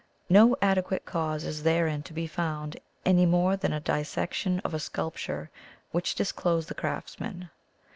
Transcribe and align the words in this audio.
No 0.31 0.55
adequate 0.63 1.05
cause 1.05 1.43
is 1.43 1.61
therein 1.61 2.01
to 2.09 2.11
be 2.13 2.25
found 2.25 2.75
any 3.05 3.27
more 3.27 3.55
than 3.55 3.71
a 3.71 3.79
dissection 3.79 4.59
of 4.61 4.73
a 4.73 4.79
sculpture 4.79 5.51
will 5.93 6.01
disclose 6.15 6.65
the 6.65 6.73
craftsman. 6.73 7.51